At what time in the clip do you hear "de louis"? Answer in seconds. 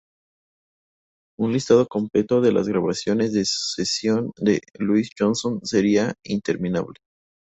4.37-5.11